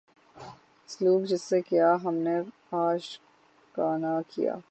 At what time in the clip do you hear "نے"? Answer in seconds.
2.17-2.37